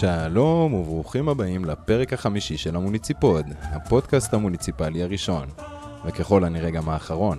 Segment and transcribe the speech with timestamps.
[0.00, 5.48] שלום וברוכים הבאים לפרק החמישי של המוניציפוד, הפודקאסט המוניציפלי הראשון,
[6.06, 7.38] וככל הנראה גם האחרון.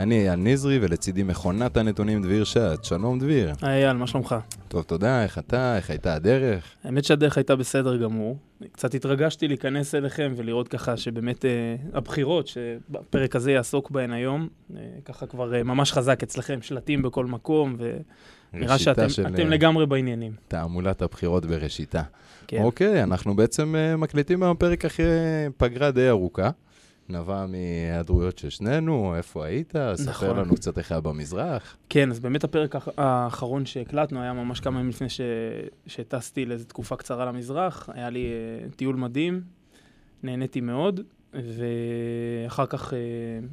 [0.00, 2.88] אני אייל נזרי ולצידי מכונת הנתונים דביר שץ.
[2.88, 3.52] שלום דביר.
[3.62, 4.36] היי אייל, מה שלומך?
[4.68, 5.76] טוב, תודה, איך אתה?
[5.76, 6.64] איך הייתה הדרך?
[6.84, 8.38] האמת שהדרך הייתה בסדר גמור.
[8.72, 14.80] קצת התרגשתי להיכנס אליכם ולראות ככה שבאמת אה, הבחירות, שבפרק הזה יעסוק בהן היום, אה,
[15.04, 17.76] ככה כבר אה, ממש חזק אצלכם, שלטים בכל מקום,
[18.54, 20.32] ונראה שאתם של, אה, לגמרי בעניינים.
[20.48, 22.02] תעמולת הבחירות בראשיתה.
[22.46, 22.62] כן.
[22.62, 25.06] אוקיי, אנחנו בעצם אה, מקליטים היום פרק אחרי
[25.56, 26.50] פגרה די ארוכה.
[27.08, 29.72] נבע מהיעדרויות של שנינו, איפה היית?
[29.94, 30.36] ספר נכון.
[30.38, 31.76] לנו קצת איך היה במזרח.
[31.88, 35.20] כן, אז באמת הפרק האח- האחרון שהקלטנו היה ממש כמה ימים לפני ש...
[35.86, 37.88] שטסתי לאיזו תקופה קצרה למזרח.
[37.92, 39.40] היה לי אה, טיול מדהים,
[40.22, 41.00] נהניתי מאוד,
[41.44, 42.98] ואחר כך אה,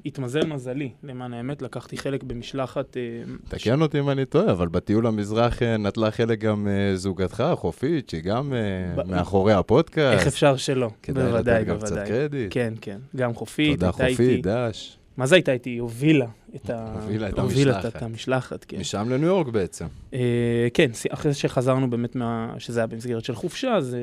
[0.06, 2.98] התמזל מזלי, למען האמת, לקחתי חלק במשלחת...
[2.98, 3.02] אה,
[3.50, 8.10] תקן אותי אם אני טועה, אבל בטיול למזרח אה, נטלה חלק גם אה, זוגתך, חופית,
[8.10, 8.60] שהיא גם אה,
[9.04, 10.20] ב- מאחורי הפודקאסט.
[10.20, 10.90] איך אפשר שלא?
[11.04, 12.08] כדאי בוודאי, לתת גם קצת בוודאי.
[12.08, 12.48] קרדיט.
[12.50, 12.98] כן, כן.
[13.16, 14.16] גם חופית, תודה הייתה איתי.
[14.16, 14.98] חופית, דש.
[15.18, 15.70] מה זה הייתה איתי?
[15.70, 16.94] היא הובילה את ה...
[17.02, 17.96] הובילה את המשלחת.
[17.96, 18.80] את המשלחת, כן.
[18.80, 19.86] משם לניו יורק בעצם.
[20.14, 22.56] אה, כן, אחרי שחזרנו באמת מה...
[22.58, 24.00] שזה היה במסגרת של חופשה, אז אה,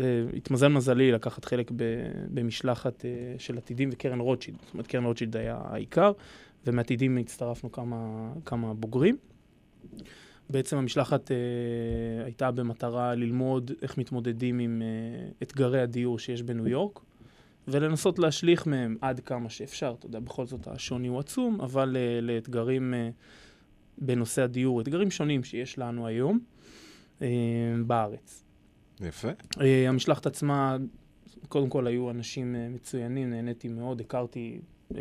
[0.00, 1.84] אה, התמזל מזלי לקחת חלק ב...
[2.28, 4.58] במשלחת אה, של עתידים וקרן רוטשילד.
[4.64, 6.12] זאת אומרת, קרן רוטשילד היה העיקר,
[6.66, 9.16] ומעתידים הצטרפנו כמה, כמה בוגרים.
[10.50, 11.36] בעצם המשלחת אה,
[12.24, 17.00] הייתה במטרה ללמוד איך מתמודדים עם אה, אתגרי הדיור שיש בניו יורק,
[17.70, 19.94] ולנסות להשליך מהם עד כמה שאפשר.
[19.98, 23.10] אתה יודע, בכל זאת השוני הוא עצום, אבל אה, לאתגרים אה,
[23.98, 26.38] בנושא הדיור, אתגרים שונים שיש לנו היום
[27.22, 27.28] אה,
[27.86, 28.44] בארץ.
[29.00, 29.28] יפה.
[29.60, 30.76] אה, המשלחת עצמה,
[31.48, 34.60] קודם כל היו אנשים אה, מצוינים, נהניתי מאוד, הכרתי
[34.96, 35.00] אה,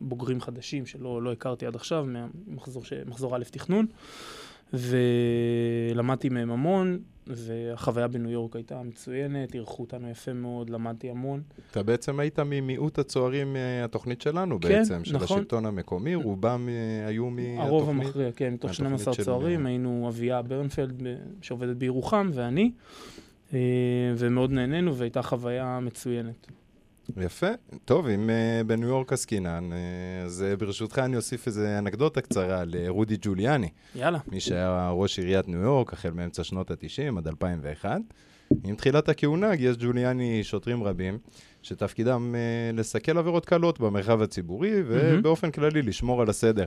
[0.00, 2.06] בוגרים חדשים שלא לא הכרתי עד עכשיו,
[2.46, 2.92] ממחזור ש-
[3.34, 3.86] א' תכנון,
[4.72, 11.42] ולמדתי מהם המון, והחוויה בניו יורק הייתה מצוינת, אירחו אותנו יפה מאוד, למדתי המון.
[11.70, 15.38] אתה בעצם היית ממיעוט הצוערים מהתוכנית שלנו כן, בעצם, של נכון.
[15.38, 17.60] השלטון המקומי, רובם אה, היו מהתוכנית.
[17.60, 21.02] הרוב המכריע, כן, מתוך מהתוכנית 12 של- צוערים, היינו אביה ברנפלד
[21.42, 22.72] שעובדת בירוחם ואני,
[23.54, 23.58] אה,
[24.16, 26.46] ומאוד נהנינו והייתה חוויה מצוינת.
[27.16, 27.46] יפה.
[27.84, 29.74] טוב, אם uh, בניו יורק עסקינן, uh,
[30.24, 34.18] אז uh, ברשותך אני אוסיף איזו אנקדוטה קצרה על uh, רודי ג'וליאני, יאללה.
[34.28, 38.00] מי שהיה ראש עיריית ניו יורק החל מאמצע שנות ה-90 עד 2001.
[38.64, 41.18] עם תחילת הכהונה גייס ג'וליאני שוטרים רבים,
[41.62, 46.64] שתפקידם uh, לסכל עבירות קלות במרחב הציבורי, ובאופן כללי לשמור על הסדר.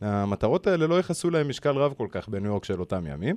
[0.00, 3.36] המטרות האלה לא ייחסו להם משקל רב כל כך בניו יורק של אותם ימים,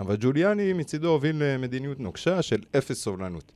[0.00, 3.52] אבל ג'וליאני מצידו הוביל למדיניות נוקשה של אפס סובלנות.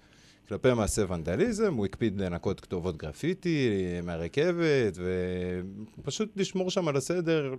[0.50, 3.70] כלפי מעשה ונדליזם, הוא הקפיד לנקות כתובות גרפיטי
[4.02, 4.98] מהרכבת,
[5.98, 7.54] ופשוט לשמור שם על הסדר,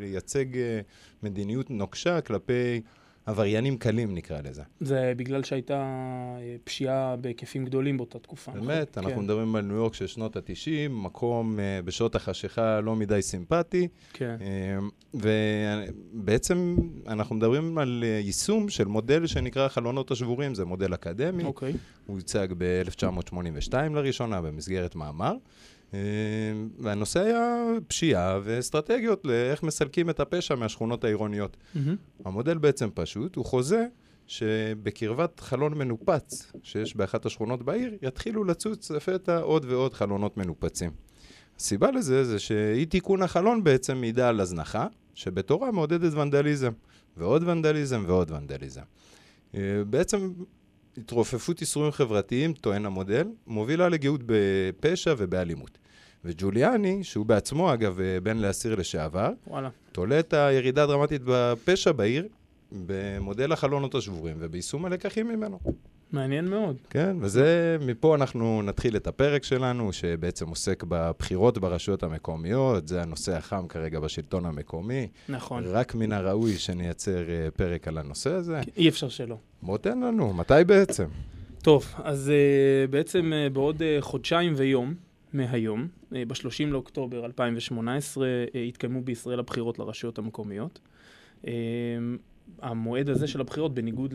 [0.00, 0.80] לייצג אה,
[1.22, 2.80] מדיניות נוקשה כלפי
[3.26, 4.62] עבריינים קלים, נקרא לזה.
[4.80, 8.52] זה בגלל שהייתה אה, פשיעה בהיקפים גדולים באותה תקופה.
[8.52, 12.96] באמת, אנחנו כן, מדברים על ניו יורק של שנות ה-90, מקום אה, בשעות החשיכה לא
[12.96, 14.78] מדי סימפטי, כן, אה,
[16.14, 16.76] ובעצם
[17.06, 21.44] אנחנו מדברים על יישום של מודל שנקרא החלונות השבורים, זה מודל אקדמי.
[21.44, 21.72] אוקיי.
[22.06, 25.34] הוא הוצג ב-1982 לראשונה במסגרת מאמר,
[26.78, 31.56] והנושא היה פשיעה ואסטרטגיות לאיך מסלקים את הפשע מהשכונות העירוניות.
[31.74, 31.96] מהמם.
[32.24, 33.86] המודל בעצם פשוט, הוא חוזה
[34.26, 40.90] שבקרבת חלון מנופץ שיש באחת השכונות בעיר, יתחילו לצוץ לפתע עוד ועוד חלונות מנופצים.
[41.58, 46.72] הסיבה לזה זה שאי תיקון החלון בעצם מעידה על הזנחה, שבתורה מעודדת ונדליזם,
[47.16, 48.82] ועוד ונדליזם ועוד ונדליזם.
[49.54, 50.32] אה, בעצם
[50.96, 55.78] התרופפות איסורים חברתיים, טוען המודל, מובילה לגאות בפשע ובאלימות.
[56.24, 59.68] וג'וליאני, שהוא בעצמו אגב אה, בן לאסיר לשעבר, וואלה.
[59.92, 62.28] תולה את הירידה הדרמטית בפשע בעיר
[62.86, 65.58] במודל החלונות השבורים וביישום הלקחים ממנו.
[66.12, 66.76] מעניין מאוד.
[66.90, 73.36] כן, וזה, מפה אנחנו נתחיל את הפרק שלנו, שבעצם עוסק בבחירות ברשויות המקומיות, זה הנושא
[73.36, 75.08] החם כרגע בשלטון המקומי.
[75.28, 75.64] נכון.
[75.66, 78.60] רק מן הראוי שנייצר אה, פרק על הנושא הזה.
[78.76, 79.36] אי אפשר שלא.
[79.62, 81.06] בוא תן לנו, מתי בעצם?
[81.62, 84.94] טוב, אז uh, בעצם uh, בעוד uh, חודשיים ויום
[85.34, 90.80] מהיום, uh, ב-30 לאוקטובר 2018, uh, יתקיימו בישראל הבחירות לרשויות המקומיות.
[91.42, 91.46] Uh,
[92.62, 94.14] המועד הזה של הבחירות, בניגוד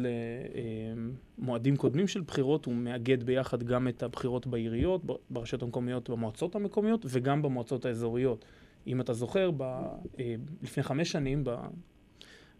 [1.38, 7.06] למועדים קודמים של בחירות, הוא מאגד ביחד גם את הבחירות בעיריות, ברשויות המקומיות, במועצות המקומיות
[7.10, 8.45] וגם במועצות האזוריות.
[8.88, 11.44] אם אתה זוכר, ב, אה, לפני חמש שנים,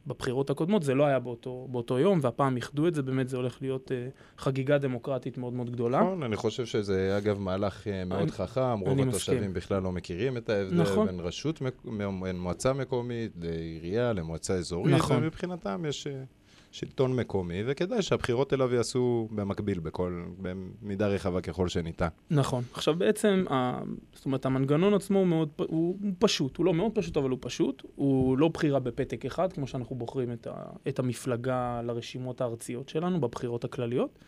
[0.10, 3.58] בבחירות הקודמות זה לא היה באותו, באותו יום, והפעם איחדו את זה, באמת זה הולך
[3.62, 4.08] להיות אה,
[4.38, 6.00] חגיגה דמוקרטית מאוד מאוד גדולה.
[6.02, 9.54] נכון, אני חושב שזה אגב מהלך אה, מאוד אני- חכם, רוב התושבים מסכים.
[9.54, 11.08] בכלל לא מכירים את ההבדל נכון.
[11.08, 11.86] בין רשות, מק-
[12.22, 15.18] בין מועצה מקומית לעירייה, למועצה אזורית, נכון.
[15.24, 16.14] ומבחינתם יש אה,
[16.72, 22.08] שלטון מקומי, וכדאי שהבחירות אליו יעשו במקביל, בכל, במידה רחבה ככל שניתן.
[22.30, 22.64] נכון.
[22.74, 23.82] עכשיו בעצם, ה,
[24.14, 27.84] זאת אומרת, המנגנון עצמו מאוד, הוא פשוט, הוא לא מאוד פשוט, אבל הוא פשוט.
[27.96, 30.54] הוא לא בחירה בפתק אחד, כמו שאנחנו בוחרים את, ה,
[30.88, 34.20] את המפלגה לרשימות הארציות שלנו, בבחירות הכלליות,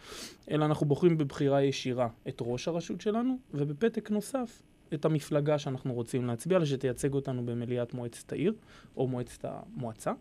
[0.52, 4.62] אלא אנחנו בוחרים בבחירה ישירה את ראש הרשות שלנו, ובפתק נוסף
[4.94, 8.54] את המפלגה שאנחנו רוצים להצביע לה, שתייצג אותנו במליאת מועצת העיר,
[8.98, 10.12] או מועצת המועצה.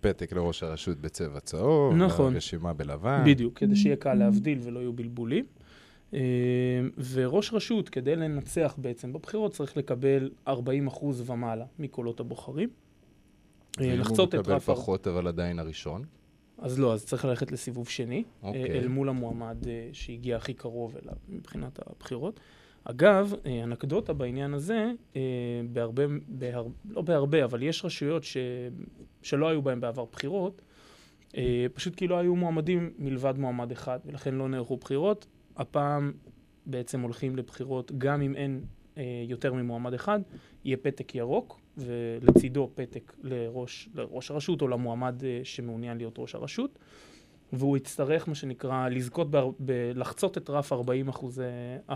[0.00, 2.36] פתק לראש הרשות בצבע צהוב, נכון.
[2.36, 3.22] רשימה בלבן.
[3.26, 5.44] בדיוק, כדי שיהיה קל להבדיל ולא יהיו בלבולים.
[6.14, 6.20] אה,
[7.12, 10.50] וראש רשות, כדי לנצח בעצם בבחירות, צריך לקבל 40%
[11.26, 12.68] ומעלה מקולות הבוחרים.
[13.80, 14.68] אה, הוא לחצות את מקבל רף...
[14.68, 16.04] ה- פחות, אבל עדיין הראשון.
[16.58, 18.78] אז לא, אז צריך ללכת לסיבוב שני, אה, אוקיי.
[18.78, 19.56] אל מול המועמד
[19.92, 22.40] שהגיע הכי קרוב אליו מבחינת הבחירות.
[22.84, 25.20] אגב, אה, אנקדוטה בעניין הזה, אה,
[25.72, 28.36] בהרבה, בהר, לא בהרבה, אבל יש רשויות ש,
[29.22, 30.62] שלא היו בהן בעבר בחירות,
[31.36, 35.26] אה, פשוט כי לא היו מועמדים מלבד מועמד אחד, ולכן לא נערכו בחירות.
[35.56, 36.12] הפעם
[36.66, 38.64] בעצם הולכים לבחירות גם אם אין
[39.28, 40.20] יותר ממועמד אחד,
[40.64, 46.78] יהיה פתק ירוק, ולצידו פתק לראש, לראש הרשות או למועמד שמעוניין להיות ראש הרשות.
[47.52, 51.46] והוא יצטרך, מה שנקרא, לזכות, ב- ב- לחצות את רף 40 אחוז, אה,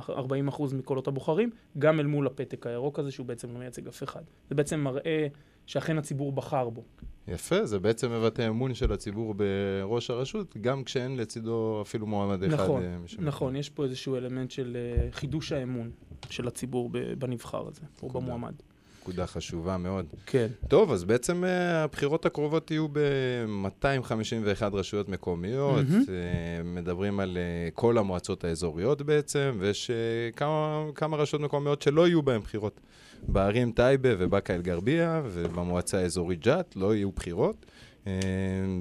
[0.08, 4.02] 40 אחוז מקולות הבוחרים, גם אל מול הפתק הירוק הזה, שהוא בעצם לא מייצג אף
[4.02, 4.22] אחד.
[4.48, 5.26] זה בעצם מראה
[5.66, 6.82] שאכן הציבור בחר בו.
[7.28, 12.54] יפה, זה בעצם מבטא אמון של הציבור בראש הרשות, גם כשאין לצידו אפילו מועמד אחד.
[12.54, 15.90] נכון, אה, משום- נכון, יש פה איזשהו אלמנט של אה, חידוש האמון
[16.30, 18.24] של הציבור בנבחר הזה, או נקודה.
[18.24, 18.54] במועמד.
[19.06, 20.06] נקודה חשובה מאוד.
[20.26, 25.86] כן, טוב, אז בעצם אה, הבחירות הקרובות יהיו ב-251 רשויות מקומיות.
[26.08, 29.90] אה, מדברים על אה, כל המועצות האזוריות בעצם, ויש
[30.94, 32.80] כמה רשויות מקומיות שלא יהיו בהן בחירות.
[33.28, 37.66] בערים טייבה ובאקה אל-גרבייה, ובמועצה האזורית ג'ת לא יהיו בחירות.
[38.06, 38.12] אה,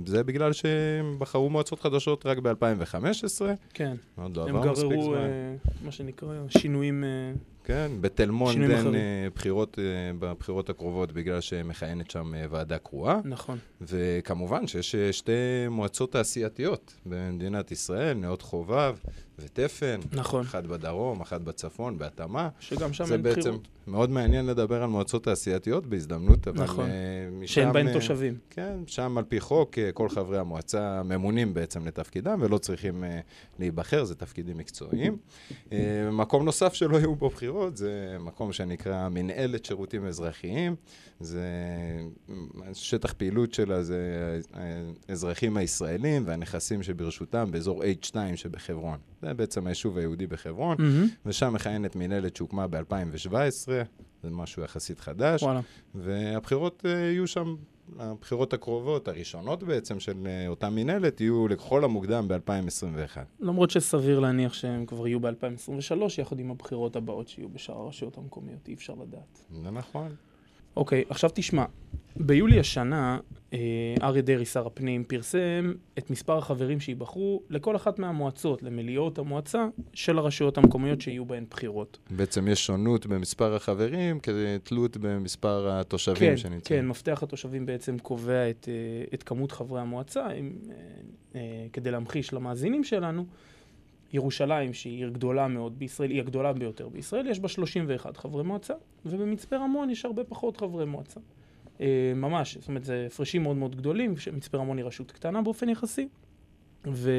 [0.06, 3.42] זה בגלל שהם בחרו מועצות חדשות רק ב-2015,
[3.74, 3.96] כן.
[4.16, 5.16] עוד לא הם עבר מספיק גררו, זמן.
[5.16, 5.56] אה,
[5.86, 7.04] מה שנקרא, שינויים...
[7.04, 7.34] אה,
[7.64, 8.96] כן, בתל מונד אין.
[8.96, 9.80] אה, בחירות
[10.20, 13.20] בבחירות הקרובות בגלל שמכהנת שם ועדה קרואה.
[13.24, 13.58] נכון.
[13.82, 15.32] וכמובן שיש שתי
[15.70, 18.96] מועצות תעשייתיות במדינת ישראל, נאות חובב
[19.40, 20.42] ותפן, נכון.
[20.42, 22.50] אחת בדרום, אחת בצפון, בהתאמה.
[22.60, 23.68] שגם שם אין בעצם בחירות.
[23.88, 26.86] מאוד מעניין לדבר על מועצות תעשייתיות בהזדמנות, אבל נכון.
[26.90, 27.54] אה, משם...
[27.54, 28.38] שאין בהן אה, תושבים.
[28.50, 33.04] כן, שם על פי חוק אה, כל חברי המועצה ממונים בעצם לתפקידם ולא צריכים
[33.60, 35.18] להיבחר, זה תפקידים מקצועיים.
[36.12, 40.76] מקום נוסף שלא יהיו בו בחירות זה מקום שנקרא מנהלת שירותים אזרחיים.
[41.20, 41.44] זה
[42.74, 44.40] שטח פעילות שלה זה
[45.10, 48.98] האזרחים הישראלים והנכסים שברשותם באזור H2 שבחברון.
[49.22, 51.08] זה בעצם היישוב היהודי בחברון, מהמם.
[51.26, 53.75] ושם מכהנת מנהלת שהוקמה ב-2017,
[54.24, 55.44] זה משהו יחסית חדש.
[55.44, 55.62] וואלה.
[55.96, 57.56] והבחירות אה, יהיו שם,
[58.00, 63.18] הבחירות הקרובות, הראשונות בעצם של אה, אותה מינהלת, יהיו לכל המוקדם ב-2021.
[63.40, 68.68] למרות שסביר להניח שהם כבר יהיו ב-2023, יחד עם הבחירות הבאות שיהיו בשאר הרשויות המקומיות,
[68.68, 69.46] אי אפשר לדעת.
[69.64, 70.16] זה נכון.
[70.78, 71.66] אוקיי, עכשיו תשמע.
[72.16, 73.18] ביולי השנה,
[73.54, 73.60] אה,
[74.02, 80.18] אריה דרעי, שר הפנים, פרסם את מספר החברים שייבחרו לכל אחת מהמועצות, למליאות המועצה של
[80.18, 81.98] הרשויות המקומיות שיהיו בהן בחירות.
[82.10, 86.82] בעצם יש שונות במספר החברים, כתלות במספר התושבים כן, שנמצאים.
[86.82, 90.76] כן, מפתח התושבים בעצם קובע את, אה, את כמות חברי המועצה, עם, אה,
[91.36, 93.26] אה, כדי להמחיש למאזינים שלנו.
[94.16, 98.74] ירושלים, שהיא עיר גדולה מאוד בישראל, היא הגדולה ביותר בישראל, יש בה 31 חברי מועצה,
[99.06, 101.20] ובמצפה רמון יש הרבה פחות חברי מועצה.
[101.82, 105.70] אה, ממש, זאת אומרת, זה הפרשים מאוד מאוד גדולים, שמצפה רמון היא רשות קטנה באופן
[105.70, 106.08] יחסי,
[106.88, 107.12] ו,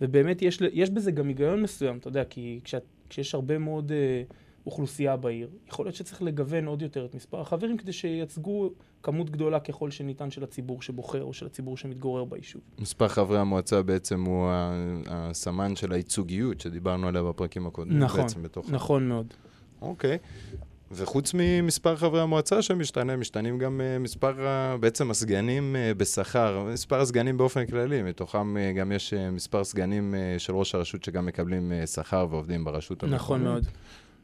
[0.00, 4.22] ובאמת יש, יש בזה גם היגיון מסוים, אתה יודע, כי כשאת, כשיש הרבה מאוד אה,
[4.68, 8.70] אוכלוסייה בעיר, יכול להיות שצריך לגוון עוד יותר את מספר החברים כדי שייצגו
[9.02, 12.62] כמות גדולה ככל שניתן של הציבור שבוחר או של הציבור שמתגורר ביישוב.
[12.78, 14.50] מספר חברי המועצה בעצם הוא
[15.06, 17.98] הסמן של הייצוגיות שדיברנו עליה בפרקים הקודמים.
[17.98, 18.70] נכון, בעצם בתוך...
[18.70, 19.34] נכון מאוד.
[19.82, 20.18] אוקיי.
[20.90, 24.34] וחוץ ממספר חברי המועצה שמשתנה, משתנים גם uh, מספר,
[24.80, 30.54] בעצם הסגנים uh, בשכר, מספר הסגנים באופן כללי, מתוכם uh, גם יש מספר סגנים של
[30.56, 33.20] ראש הרשות שגם מקבלים שכר ועובדים ברשות המקומית.
[33.20, 33.66] נכון מאוד.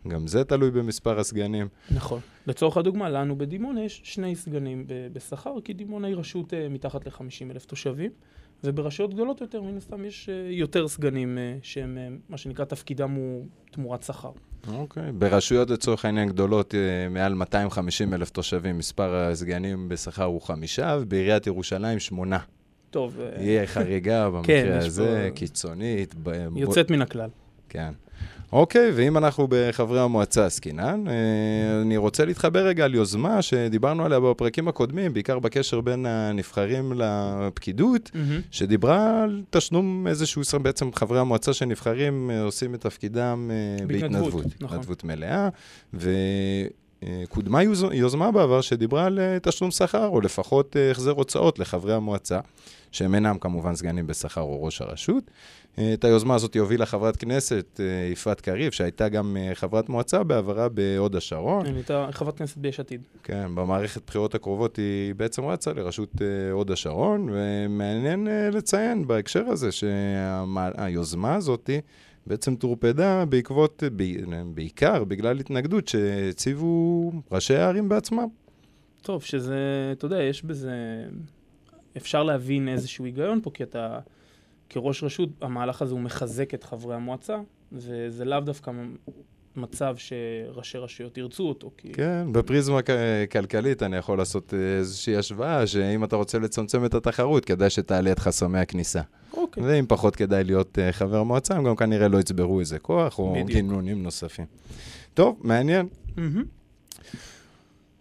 [0.08, 1.68] גם זה תלוי במספר הסגנים.
[1.90, 2.20] נכון.
[2.46, 7.50] לצורך הדוגמה, לנו בדימונה יש שני סגנים בשכר, כי דימונה היא רשות אה, מתחת ל-50
[7.50, 8.10] אלף תושבים,
[8.64, 13.10] וברשויות גדולות יותר, מן הסתם, יש אה, יותר סגנים אה, שהם, אה, מה שנקרא, תפקידם
[13.10, 14.30] הוא תמורת שכר.
[14.72, 15.12] אוקיי.
[15.12, 16.76] ברשויות לצורך העניין גדולות, uh,
[17.10, 22.38] מעל 250 אלף תושבים, מספר הסגנים בשכר הוא חמישה, ובעיריית ירושלים שמונה.
[22.90, 26.14] טוב, יהיה חריגה כן, במקרה יש הזה, פה- קיצונית.
[26.22, 27.28] ב- יוצאת מן הכלל.
[27.74, 27.92] כן.
[28.52, 31.12] אוקיי, ואם אנחנו בחברי המועצה עסקינן, אה,
[31.82, 38.10] אני רוצה להתחבר רגע על יוזמה שדיברנו עליה בפרקים הקודמים, בעיקר בקשר בין הנבחרים לפקידות,
[38.14, 38.40] מהמם.
[38.50, 44.60] שדיברה על תשלום איזשהו, בעצם חברי המועצה שנבחרים אה, עושים את תפקידם אה, בהתנדבות, בהתנדבות.
[45.04, 45.16] נכון.
[45.16, 45.48] מלאה,
[45.94, 52.40] וקודמה יוז- יוזמה בעבר שדיברה על תשלום שכר, או לפחות החזר הוצאות לחברי המועצה,
[52.92, 55.24] שהם אינם כמובן סגנים בשכר או ראש הרשות.
[55.94, 60.68] את היוזמה הזאת הובילה חברת כנסת, אה, יפעת קריב, שהייתה גם אה, חברת מועצה בעברה
[60.68, 61.66] בהוד השרון.
[61.66, 63.00] אני הייתה חברת כנסת ביש עתיד.
[63.22, 69.72] כן, במערכת בחירות הקרובות היא בעצם רצה לראשות אה, הוד השרון, ומעניין לציין בהקשר הזה
[69.72, 71.70] שהיוזמה הזאת
[72.26, 74.04] בעצם טורפדה בעקבות, ב,
[74.54, 78.28] בעיקר בגלל התנגדות שהציבו ראשי הערים בעצמם.
[79.02, 79.58] טוב, שזה,
[79.92, 81.04] אתה יודע, יש בזה...
[81.96, 83.98] אפשר להבין איזשהו היגיון פה, כי אתה,
[84.68, 87.40] כראש רשות, המהלך הזה הוא מחזק את חברי המועצה,
[87.72, 88.72] וזה לאו דווקא
[89.56, 91.92] מצב שראשי רשויות ירצו אותו, כי...
[91.92, 92.80] כן, בפריזמה
[93.30, 98.12] כלכלית אני יכול לעשות אה, איזושהי השוואה, שאם אתה רוצה לצמצם את התחרות, כדאי שתעלה
[98.12, 99.00] את חסמי הכניסה.
[99.32, 99.62] אוקיי.
[99.62, 103.34] ואם פחות כדאי להיות אה, חבר מועצה, הם גם כנראה לא יצברו איזה כוח או.
[103.46, 104.46] גינונים נוספים.
[105.14, 105.88] טוב, מעניין.
[106.16, 106.44] מהמם.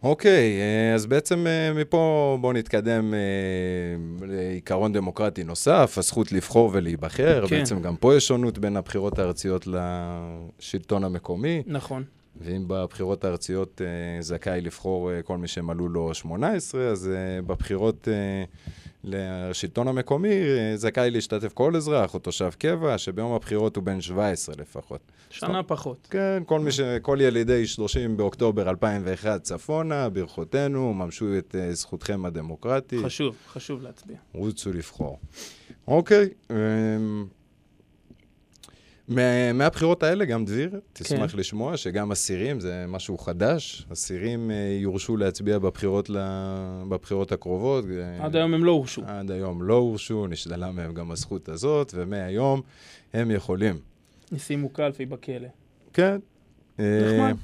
[0.03, 7.47] אוקיי, אה, אז בעצם אה, מפה בואו נתקדם אה, לעיקרון דמוקרטי נוסף, הזכות לבחור ולהיבחר.
[7.47, 7.59] כן.
[7.59, 12.03] בעצם גם פה יש שונות בין הבחירות הארציות לשלטון המקומי, נכון.
[12.41, 13.81] ואם בבחירות הארציות
[14.19, 17.09] זכאי לבחור כל מי שמלאו לו 18, אז
[17.47, 18.07] בבחירות
[19.03, 20.29] לשלטון המקומי
[20.75, 25.01] זכאי להשתתף כל אזרח או תושב קבע, שביום הבחירות הוא בן 17 לפחות.
[25.29, 26.07] שנה פחות.
[26.09, 26.79] כן, כל, מי ש...
[27.01, 34.17] כל ילידי 30 באוקטובר 2001 צפונה, ברכותינו, ממשו את uh, זכותכם הדמוקרטית, חשוב, חשוב להצביע.
[34.33, 35.19] רוצו לבחור.
[35.87, 36.53] אוקיי, um,
[39.07, 41.37] מהבחירות האלה, גם דביר, תשמח כן.
[41.37, 46.17] לשמוע שגם אסירים, זה משהו חדש, אסירים uh, יורשו להצביע בבחירות, ל...
[46.89, 47.85] בבחירות הקרובות.
[47.85, 49.01] אה, עד היום הם לא הורשו.
[49.05, 52.61] עד היום לא הורשו, נשללה מהם גם הזכות הזאת, ומהיום
[53.13, 53.75] הם יכולים.
[54.31, 55.47] ישימו קלפי בכלא.
[55.93, 56.17] כן.
[56.79, 57.35] נחמד.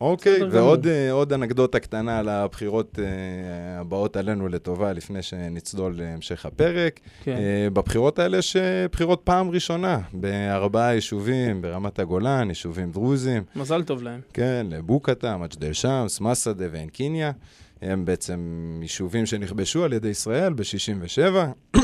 [0.00, 0.86] אוקיי, ועוד.
[0.86, 7.00] אה, אנקדוטה קטנה על הבחירות אה, הבאות עלינו לטובה, לפני שנצלול להמשך הפרק.
[7.22, 7.36] כן.
[7.36, 8.56] אה, בבחירות האלה יש
[8.92, 13.42] בחירות פעם ראשונה, בארבעה יישובים, ברמת הגולן, יישובים דרוזיים.
[13.56, 14.20] מזל טוב להם.
[14.32, 17.32] כן, לבוקעתא, מג'דל שמס, מסעדה ועין קיניה.
[17.82, 21.34] הם בעצם יישובים שנכבשו על ידי ישראל ב-67.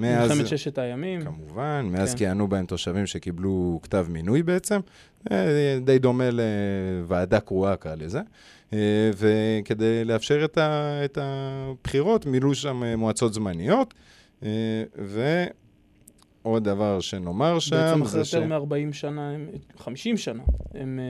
[0.00, 0.30] מאז...
[0.30, 1.22] מלחמת ששת הימים.
[1.22, 2.18] כמובן, מאז כן.
[2.18, 4.80] כיהנו בהם תושבים שקיבלו כתב מינוי בעצם,
[5.30, 8.20] אה, די דומה לוועדה קרואה קרא לזה.
[8.72, 13.94] אה, וכדי לאפשר את, ה, את הבחירות, מילאו שם אה, מועצות זמניות.
[16.44, 18.34] ועוד דבר שנאמר שם, בעצם אחרי זה ש...
[18.34, 20.42] יותר מ-40 שנה, הם- 50 שנה,
[20.74, 21.00] הם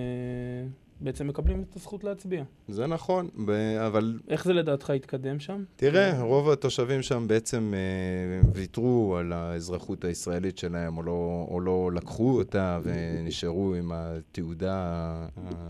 [1.01, 2.45] בעצם מקבלים את הזכות להצביע.
[2.69, 3.51] זה נכון, ב-
[3.87, 5.65] אבל איך זה לדעתך התקדם שם?
[5.77, 11.91] תראה, רוב התושבים שם בעצם אה, ויתרו על האזרחות הישראלית שלהם, או לא, או לא
[11.95, 15.15] לקחו אותה ונשארו עם התעודה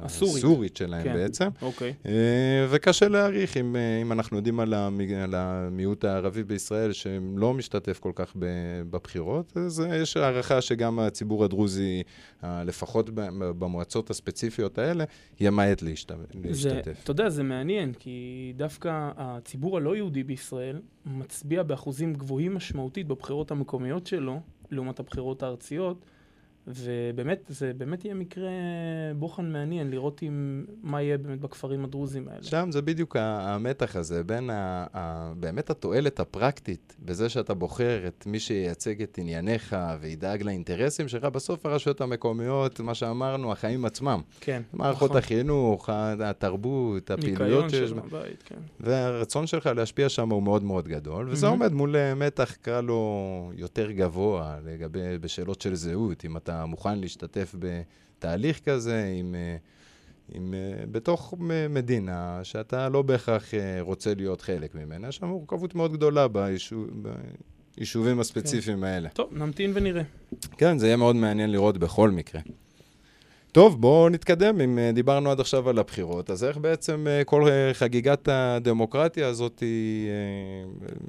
[0.03, 0.37] הסורית.
[0.37, 1.15] הסורית שלהם כן.
[1.15, 1.49] בעצם.
[1.63, 1.95] אוקיי.
[2.07, 5.13] אה, וקשה להעריך אם, אה, אם אנחנו יודעים על, המג...
[5.13, 8.33] על המיעוט הערבי בישראל שלא משתתף כל כך
[8.91, 12.03] בבחירות, אז אה, יש הערכה שגם הציבור הדרוזי,
[12.43, 15.05] לפחות במועצות הספציפיות האלה,
[16.35, 16.55] ימעט.
[16.55, 17.01] זה, להשתתף.
[17.03, 23.51] אתה יודע, זה מעניין, כי דווקא הציבור הלא יהודי בישראל מצביע באחוזים גבוהים משמעותית בבחירות
[23.51, 26.05] המקומיות שלו, לעומת הבחירות הארציות,
[26.69, 28.49] ובאמת, זה באמת יהיה מקרה
[29.17, 32.43] בוחן מעניין, לראות עם, מה יהיה באמת בכפרים הדרוזיים האלה.
[32.43, 38.25] שם זה בדיוק המתח הזה בין ה- ה- באמת התועלת הפרקטית בזה שאתה בוחר את
[38.27, 44.21] מי שייצג את ענייניך וידאג לאינטרסים שלך, בסוף הרשויות המקומיות, מה שאמרנו, החיים עצמם.
[44.41, 45.17] כן, מערכות נכון.
[45.23, 48.57] החינוך, התרבות, הפעילויות ניקיון שיש, של הבית, כן.
[48.81, 51.59] והרצון שלך להשפיע שם הוא מאוד מאוד גדול, וזה מהמם.
[51.63, 53.09] עומד מול אה, מתח, קרא לו,
[53.57, 59.57] יותר גבוה, לגבי, בשאלות של זהות, אם אתה מוכן להשתתף בתהליך כזה, עם, אה,
[60.33, 61.35] עם, אה, בתוך
[61.71, 66.89] מדינה שאתה לא בהכרח אה, רוצה להיות חלק ממנה, יש שם מורכבות מאוד גדולה ביישוב,
[67.77, 69.09] ביישובים הספציפיים האלה.
[69.09, 70.03] טוב, נמתין ונראה.
[70.59, 72.41] כן, זה יהיה מאוד מעניין לראות בכל מקרה.
[73.53, 74.61] טוב, בואו נתקדם.
[74.61, 79.27] אם אה, דיברנו עד עכשיו על הבחירות, אז איך בעצם אה, כל אה, חגיגת הדמוקרטיה
[79.27, 80.09] הזאת היא...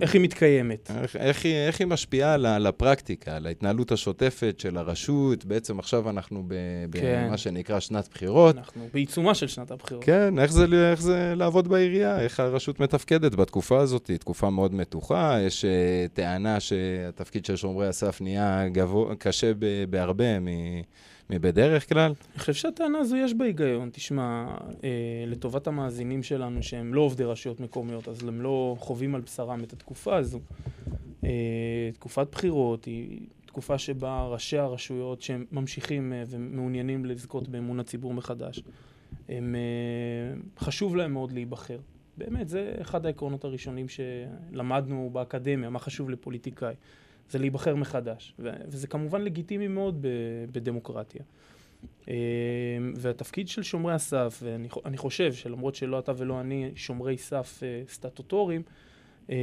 [0.02, 0.92] איך היא מתקיימת?
[1.02, 5.46] איך, איך, היא, איך היא משפיעה על, על הפרקטיקה, על ההתנהלות השוטפת של הרשות?
[5.46, 6.54] בעצם עכשיו אנחנו ב-
[6.92, 7.26] כן.
[7.28, 8.58] במה שנקרא שנת בחירות.
[8.58, 10.04] אנחנו בעיצומה של שנת הבחירות.
[10.04, 14.74] כן, איך זה, איך זה לעבוד בעירייה, איך הרשות מתפקדת בתקופה הזאת, היא תקופה מאוד
[14.74, 15.66] מתוחה, יש
[16.14, 20.48] טענה שהתפקיד של שומרי הסף נהיה גבוה, קשה ב, בהרבה מ,
[21.30, 22.14] מבדרך כלל?
[22.32, 23.90] אני חושב שהטענה הזו יש בה היגיון.
[23.94, 24.90] תשמע, אה,
[25.28, 29.74] לטובת המאזינים שלנו שהם לא עובדי רשויות מקומיות, אז הם לא חווים על בשרם את
[29.74, 30.40] התקופה הזו.
[31.24, 38.14] אה, תקופת בחירות היא תקופה שבה ראשי הרשויות שהם ממשיכים אה, ומעוניינים לזכות באמון הציבור
[38.14, 38.64] מחדש,
[39.30, 41.80] הם, אה, חשוב להם מאוד להיבחר.
[42.18, 46.76] באמת, זה אחד העקרונות הראשונים שלמדנו באקדמיה, מה חשוב לפוליטיקאי.
[47.30, 50.06] זה להיבחר מחדש, וזה כמובן לגיטימי מאוד
[50.52, 51.22] בדמוקרטיה.
[52.10, 52.14] אה,
[52.96, 58.62] והתפקיד של שומרי הסף, ואני חושב שלמרות שלא אתה ולא אני שומרי סף אה, סטטוטוריים,
[59.30, 59.36] אה,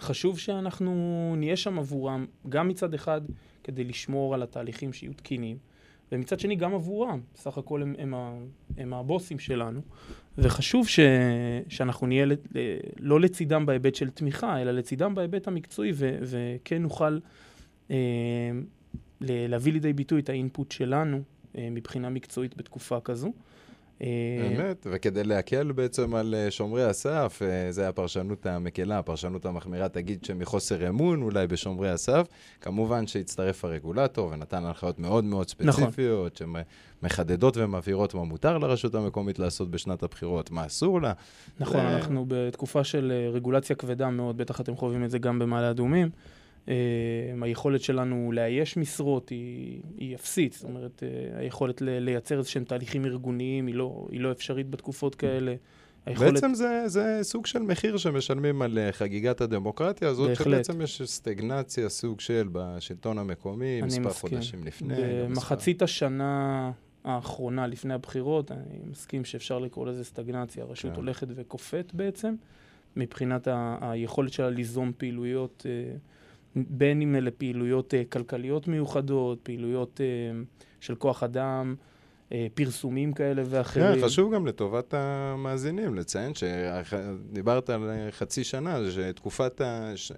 [0.00, 3.20] חשוב שאנחנו נהיה שם עבורם, גם מצד אחד
[3.64, 5.58] כדי לשמור על התהליכים שיהיו תקינים,
[6.12, 8.14] ומצד שני גם עבורם, בסך הכל הם, הם,
[8.76, 9.80] הם הבוסים שלנו,
[10.38, 11.00] וחשוב ש,
[11.68, 12.26] שאנחנו נהיה
[12.98, 17.18] לא לצידם בהיבט של תמיכה, אלא לצידם בהיבט המקצועי, ו, וכן נוכל
[17.90, 17.96] אה,
[19.20, 21.22] להביא לידי ביטוי את האינפוט שלנו
[21.58, 23.32] אה, מבחינה מקצועית בתקופה כזו.
[24.00, 30.24] באמת, וכדי להקל בעצם על אה, שומרי הסף, אה, זה הפרשנות המקלה, הפרשנות המחמירה תגיד
[30.24, 32.26] שמחוסר אמון אולי בשומרי הסף,
[32.60, 35.84] כמובן שהצטרף הרגולטור ונתן הנחיות מאוד מאוד נכון.
[35.84, 36.62] ספציפיות, נכון.
[37.02, 41.12] שמחדדות ומבהירות מה מותר לרשות המקומית לעשות בשנת הבחירות, מה אסור לה.
[41.60, 41.88] נכון, ו...
[41.88, 46.10] אנחנו בתקופה של אה, רגולציה כבדה מאוד, בטח אתם חווים את זה גם במעלה אדומים.
[46.64, 46.68] Uh,
[47.42, 53.04] היכולת שלנו לאייש משרות היא, היא אפסית, זאת אומרת, uh, היכולת לייצר איזה שהם תהליכים
[53.06, 55.54] ארגוניים היא לא, היא לא אפשרית בתקופות כאלה.
[56.06, 56.32] היכולת...
[56.32, 60.64] בעצם זה, זה סוג של מחיר שמשלמים על uh, חגיגת הדמוקרטיה הזאת, בהחלט.
[60.64, 64.30] שבעצם יש סטגנציה, סוג של, בשלטון המקומי, מספר מסכים.
[64.30, 64.94] חודשים לפני.
[64.96, 65.84] במחצית מספר...
[65.84, 66.70] השנה
[67.04, 70.64] האחרונה, לפני הבחירות, אני מסכים שאפשר לקרוא לזה סטגנציה.
[70.64, 70.96] הרשות כן.
[70.96, 72.34] הולכת וקופאת בעצם,
[72.96, 75.66] מבחינת ה- היכולת שלה ליזום פעילויות...
[75.66, 75.98] Uh,
[76.56, 81.93] בין אם אלה פעילויות uh, כלכליות מיוחדות, פעילויות uh, של כוח אדם, אה,
[82.54, 84.00] פרסומים כאלה ואחרים.
[84.00, 89.60] כן, חשוב גם לטובת המאזינים לציין שדיברת על חצי שנה, שתקופת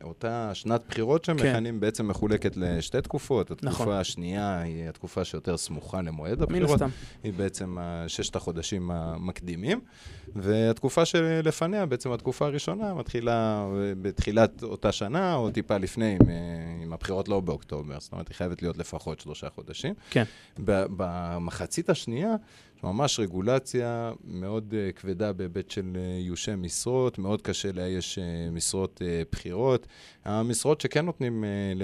[0.02, 1.80] אותה שנת בחירות שמכנים כן.
[1.80, 3.50] בעצם מחולקת לשתי תקופות.
[3.50, 3.88] התקופה נכון.
[3.92, 6.68] השנייה היא התקופה שיותר סמוכה למועד הבחירות.
[6.68, 6.88] מן הסתם.
[7.22, 7.76] היא בעצם
[8.08, 9.80] ששת החודשים המקדימים,
[10.36, 13.66] והתקופה שלפניה, בעצם התקופה הראשונה, מתחילה
[14.02, 16.18] בתחילת אותה שנה, או טיפה לפני,
[16.84, 18.00] אם הבחירות לא באוקטובר.
[18.00, 19.94] זאת אומרת, היא חייבת להיות לפחות שלושה חודשים.
[20.10, 20.24] כן.
[20.58, 22.36] במחצית השנייה...
[22.84, 29.02] ממש רגולציה מאוד uh, כבדה בהיבט של uh, איושי משרות, מאוד קשה לאייש uh, משרות
[29.04, 29.86] uh, בחירות.
[30.24, 31.78] המשרות שכן נותנים uh,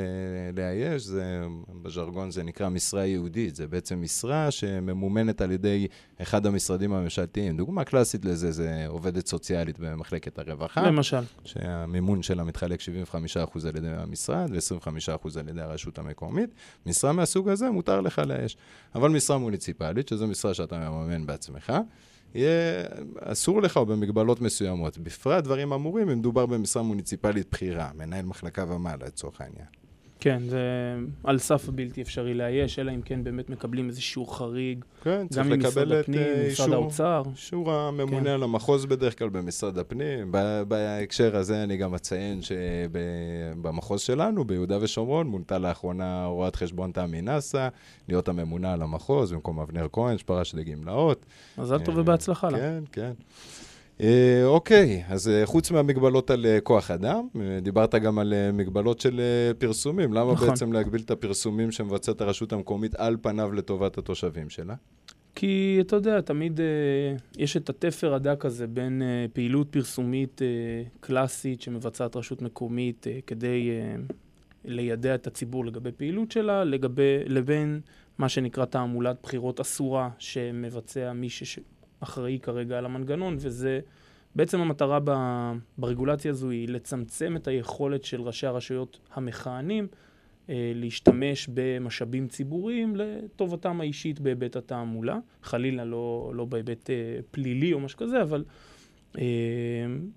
[0.57, 1.43] לאייש, זה,
[1.83, 5.87] בז'רגון זה נקרא משרה יהודית, זה בעצם משרה שממומנת על ידי
[6.23, 7.57] אחד המשרדים הממשלתיים.
[7.57, 10.83] דוגמה קלאסית לזה זה עובדת סוציאלית במחלקת הרווחה.
[10.83, 11.21] למשל.
[11.45, 16.51] שהמימון שלה מתחלק 75% על ידי המשרד ו-25% על ידי הרשות המקומית.
[16.87, 18.57] משרה מהסוג הזה מותר לך לאייש.
[18.95, 21.73] אבל משרה מוניציפלית, שזו משרה שאתה מממן בעצמך,
[22.35, 22.85] יהיה
[23.21, 24.99] אסור לך או במגבלות מסוימות.
[24.99, 29.82] בפרט דברים אמורים אם מדובר במשרה מוניציפלית בכירה, מנהל מחלקה ומעלה לצורך העניין.
[30.23, 30.61] כן, זה
[31.25, 34.85] על סף הבלתי אפשרי לאייש, אלא אם כן באמת מקבלים איזשהו חריג.
[35.03, 36.91] כן, צריך לקבל את הפנים, אה, אישור.
[37.31, 38.27] אישור הממונה כן.
[38.27, 40.33] על המחוז בדרך כלל במשרד הפנים.
[40.69, 47.69] בהקשר הזה אני גם אציין שבמחוז שלנו, ביהודה ושומרון, מונתה לאחרונה רואת חשבון תמי נאסא,
[48.09, 51.27] להיות הממונה על המחוז במקום אבנר כהן, שפרש לגמלאות.
[51.59, 52.59] מזל טוב אה, ובהצלחה לה.
[52.59, 53.13] כן, כן.
[54.01, 57.29] אה, אוקיי, אז אה, חוץ מהמגבלות על אה, כוח אדם,
[57.63, 59.21] דיברת גם על מגבלות של
[59.59, 60.13] פרסומים.
[60.13, 60.49] למה נכון.
[60.49, 64.75] בעצם להגביל את הפרסומים שמבצעת הרשות המקומית על פניו לטובת התושבים שלה?
[65.35, 66.67] כי אתה יודע, תמיד אה,
[67.39, 70.47] יש את התפר הדק הזה בין אה, פעילות פרסומית אה,
[71.01, 73.95] קלאסית שמבצעת רשות מקומית אה, כדי אה,
[74.65, 77.81] לידע את הציבור לגבי פעילות שלה, לגבי, לבין
[78.19, 81.59] מה שנקרא תעמולת בחירות אסורה שמבצע מי ש...
[82.03, 83.81] אחראי כרגע על המנגנון, וזה
[84.35, 85.13] בעצם המטרה ב,
[85.79, 89.87] ברגולציה הזו היא לצמצם את היכולת של ראשי הרשויות המכהנים
[90.49, 96.95] אה, להשתמש במשאבים ציבוריים לטובתם האישית בהיבט התעמולה, חלילה לא, לא בהיבט אה,
[97.31, 98.45] פלילי או משהו כזה, אבל
[99.19, 99.25] אה,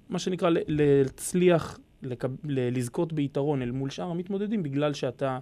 [0.10, 5.40] מה שנקרא להצליח לקב, לזכות ביתרון אל מול שאר המתמודדים בגלל שאתה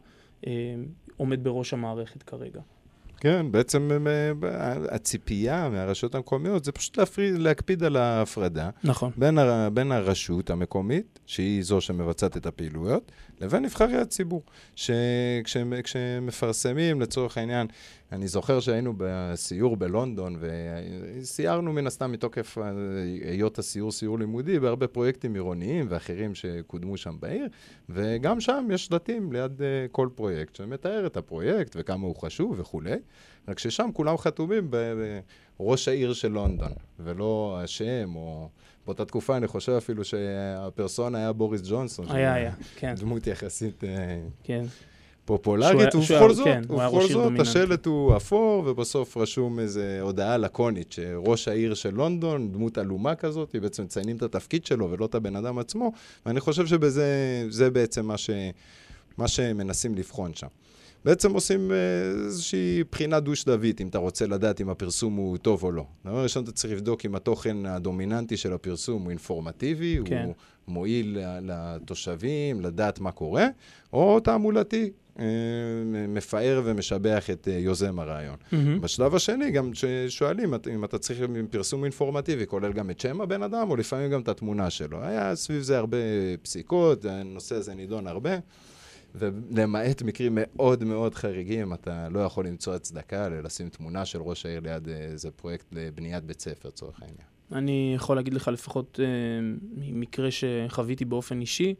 [0.48, 0.76] אה,
[1.18, 2.62] עומד בראש המערכת כרגע.
[3.24, 4.32] כן, בעצם אה,
[4.92, 8.70] הציפייה מהרשויות המקומיות זה פשוט להפריד, להקפיד על ההפרדה.
[8.84, 9.12] נכון.
[9.18, 14.44] בין, הר, בין הרשות המקומית, שהיא זו שמבצעת את הפעילויות, לבין נבחרי הציבור.
[14.76, 16.22] שכשמפרסמים,
[17.02, 17.68] לצורך העניין,
[18.14, 22.58] אני זוכר שהיינו בסיור בלונדון, וסיירנו מן הסתם מתוקף
[23.26, 27.48] היות הסיור סיור לימודי בהרבה פרויקטים עירוניים ואחרים שקודמו שם בעיר,
[27.90, 32.96] וגם שם יש שלטים ליד uh, כל פרויקט שמתאר את הפרויקט וכמה הוא חשוב וכולי,
[33.48, 34.72] רק ששם כולם חתומים
[35.60, 38.50] בראש העיר של לונדון, ולא השם או...
[38.86, 42.06] באותה תקופה אני חושב אפילו שהפרסונה היה בוריס ג'ונסון.
[42.10, 42.96] היה, היה, כן.
[42.96, 43.84] דמות יחסית...
[43.84, 44.66] אה, כן.
[45.26, 51.48] פופולרית, ובכל זאת, כן, ובכל זאת השלט הוא אפור, ובסוף רשום איזו הודעה לקונית, שראש
[51.48, 55.60] העיר של לונדון, דמות עלומה כזאת, בעצם מציינים את התפקיד שלו ולא את הבן אדם
[55.60, 55.92] עצמו,
[56.26, 57.08] ואני חושב שבזה,
[57.50, 58.30] זה בעצם מה, ש,
[59.18, 60.48] מה שמנסים לבחון שם.
[61.06, 61.76] בעצם עושים אה,
[62.26, 65.86] איזושהי בחינה דו-שלבית, אם אתה רוצה לדעת אם הפרסום הוא טוב או לא.
[66.06, 70.24] דבר ראשון, אתה צריך לבדוק אם התוכן הדומיננטי של הפרסום הוא אינפורמטיבי, כן.
[70.26, 70.34] הוא
[70.68, 73.48] מועיל לתושבים, לדעת מה קורה,
[73.94, 75.26] או תעמולתי, אה,
[76.08, 78.36] מפאר ומשבח את אה, יוזם הרעיון.
[78.36, 78.82] Mm-hmm.
[78.82, 79.72] בשלב השני, גם
[80.08, 84.22] שואלים אם אתה צריך פרסום אינפורמטיבי, כולל גם את שם הבן אדם, או לפעמים גם
[84.22, 85.04] את התמונה שלו.
[85.04, 85.98] היה סביב זה הרבה
[86.42, 88.38] פסיקות, הנושא הזה נידון הרבה.
[89.16, 94.60] ולמעט מקרים מאוד מאוד חריגים, אתה לא יכול למצוא הצדקה לשים תמונה של ראש העיר
[94.60, 97.28] ליד אה, איזה פרויקט לבניית בית ספר, לצורך העניין.
[97.52, 99.06] אני יכול להגיד לך לפחות אה,
[99.76, 101.76] ממקרה שחוויתי באופן אישי,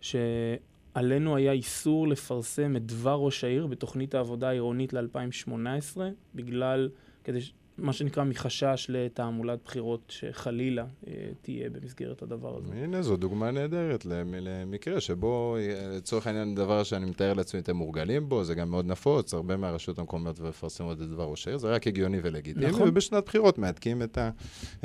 [0.00, 5.98] שעלינו היה איסור לפרסם את דבר ראש העיר בתוכנית העבודה העירונית ל-2018,
[6.34, 6.88] בגלל,
[7.24, 7.40] כדי
[7.78, 11.12] מה שנקרא מחשש לתעמולת בחירות שחלילה אה,
[11.42, 12.72] תהיה במסגרת הדבר הזה.
[12.74, 18.28] הנה, זו דוגמה נהדרת למקרה שבו, אה, לצורך העניין, דבר שאני מתאר לעצמי, אתם מורגלים
[18.28, 21.86] בו, זה גם מאוד נפוץ, הרבה מהרשויות המקומיות מפרסמות את דבר ראש העיר, זה רק
[21.86, 22.88] הגיוני ולגיטימי, נכון.
[22.88, 24.30] ובשנת בחירות מהדקים את, ה,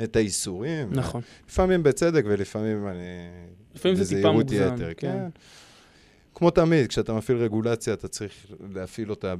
[0.04, 0.88] את האיסורים.
[0.92, 1.20] נכון.
[1.48, 2.98] לפעמים בצדק ולפעמים אני...
[3.74, 4.74] לפעמים זה טיפה מוגזם.
[4.74, 4.94] יתר, כן.
[4.96, 5.28] כן.
[6.34, 9.34] כמו תמיד, כשאתה מפעיל רגולציה, אתה צריך להפעיל אותה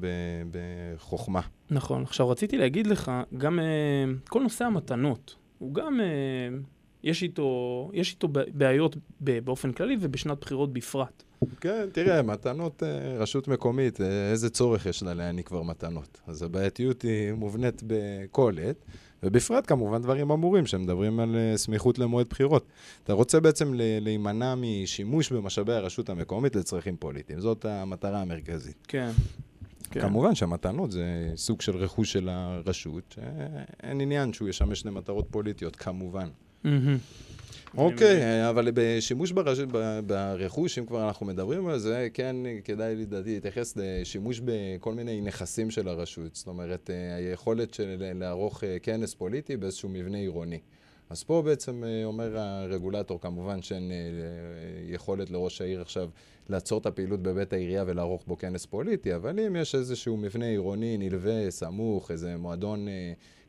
[0.50, 1.40] בחוכמה.
[1.70, 2.02] נכון.
[2.02, 6.66] עכשיו, רציתי להגיד לך, גם uh, כל נושא המתנות, הוא גם, uh,
[7.02, 11.22] יש, איתו, יש איתו בעיות באופן כללי ובשנת בחירות בפרט.
[11.61, 12.87] כן, תראה, מתנות, uh,
[13.20, 16.20] רשות מקומית, איזה צורך יש לה להעניק כבר מתנות?
[16.26, 18.85] אז הבעייתיות היא מובנית בכל עת.
[19.22, 22.66] ובפרט כמובן דברים אמורים שמדברים על uh, סמיכות למועד בחירות.
[23.04, 27.40] אתה רוצה בעצם להימנע משימוש במשאבי הרשות המקומית לצרכים פוליטיים.
[27.40, 28.76] זאת המטרה המרכזית.
[28.88, 29.11] כן.
[29.90, 30.00] כן.
[30.00, 36.28] כמובן שהמתנות זה סוג של רכוש של הרשות, שאין עניין שהוא ישמש למטרות פוליטיות, כמובן.
[36.64, 36.68] Mm-hmm.
[37.76, 39.58] אוקיי, אבל בשימוש ברש...
[40.06, 45.70] ברכוש, אם כבר אנחנו מדברים על זה, כן כדאי לדעתי להתייחס לשימוש בכל מיני נכסים
[45.70, 46.35] של הרשות.
[46.37, 50.58] זאת אומרת, אה, היכולת של לערוך אה, כנס פוליטי באיזשהו מבנה עירוני.
[51.11, 53.92] אז פה בעצם אה, אומר הרגולטור, כמובן שאין
[54.88, 56.08] יכולת לראש העיר עכשיו
[56.48, 60.98] לעצור את הפעילות בבית העירייה ולערוך בו כנס פוליטי, אבל אם יש איזשהו מבנה עירוני
[60.98, 62.87] נלווה, סמוך, איזה מועדון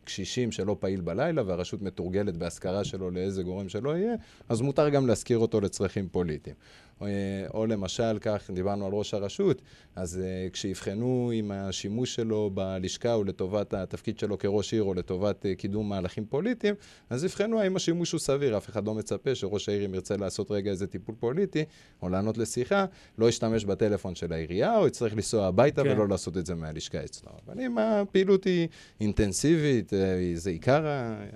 [0.03, 4.13] קשישים שלא פעיל בלילה והרשות מתורגלת בהשכרה שלו לאיזה גורם שלא יהיה,
[4.49, 6.55] אז מותר גם להשכיר אותו לצרכים פוליטיים.
[7.03, 9.61] או, אה, או למשל, כך דיברנו על ראש הרשות,
[9.95, 15.45] אז uh, כשיבחנו אם השימוש שלו בלשכה הוא לטובת התפקיד שלו כראש עיר או לטובת
[15.45, 16.75] uh, קידום מהלכים פוליטיים,
[17.09, 18.57] אז יבחנו האם השימוש הוא סביר.
[18.57, 21.63] אף אחד לא מצפה שראש העיר, אם ירצה לעשות רגע איזה טיפול פוליטי,
[22.01, 22.85] או לענות לשיחה,
[23.17, 25.89] לא ישתמש בטלפון של העירייה, או יצטרך לנסוע הביתה כן.
[25.91, 27.29] ולא לעשות את זה מהלשכה אצלו.
[27.45, 28.67] אבל אם הפעילות היא
[29.01, 29.93] אינטנסיבית,
[30.35, 30.85] זה עיקר